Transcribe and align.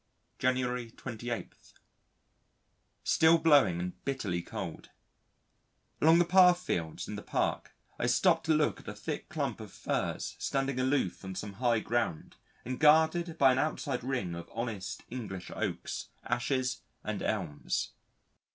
January 0.39 0.89
28. 0.89 1.53
Still 3.03 3.37
blowing 3.37 3.79
and 3.79 4.03
bitterly 4.03 4.41
cold. 4.41 4.89
Along 6.01 6.17
the 6.17 6.25
path 6.25 6.57
fields 6.57 7.07
in 7.07 7.15
the 7.17 7.21
Park 7.21 7.75
I 7.99 8.07
stopped 8.07 8.47
to 8.47 8.55
look 8.55 8.79
at 8.79 8.87
a 8.87 8.95
thick 8.95 9.29
clump 9.29 9.59
of 9.61 9.71
Firs 9.71 10.35
standing 10.39 10.79
aloof 10.79 11.23
on 11.23 11.35
some 11.35 11.53
high 11.61 11.81
ground 11.81 12.35
and 12.65 12.79
guarded 12.79 13.37
by 13.37 13.51
an 13.51 13.59
outside 13.59 14.03
ring 14.03 14.33
of 14.33 14.49
honest 14.55 15.03
English 15.11 15.51
Oaks, 15.51 16.07
Ashes 16.23 16.81
and 17.03 17.21
Elms. 17.21 17.91